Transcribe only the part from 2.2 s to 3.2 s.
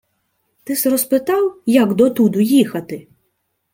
їхати?